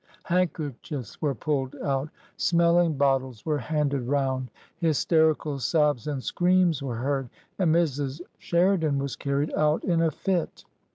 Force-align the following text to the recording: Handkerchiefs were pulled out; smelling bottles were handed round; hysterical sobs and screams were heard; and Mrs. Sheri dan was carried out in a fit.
Handkerchiefs 0.23 1.21
were 1.21 1.35
pulled 1.35 1.75
out; 1.83 2.09
smelling 2.35 2.93
bottles 2.97 3.45
were 3.45 3.59
handed 3.59 4.01
round; 4.07 4.49
hysterical 4.77 5.59
sobs 5.59 6.07
and 6.07 6.23
screams 6.23 6.81
were 6.81 6.95
heard; 6.95 7.29
and 7.59 7.71
Mrs. 7.75 8.19
Sheri 8.39 8.79
dan 8.79 8.97
was 8.97 9.15
carried 9.15 9.53
out 9.53 9.83
in 9.83 10.01
a 10.01 10.09
fit. 10.09 10.65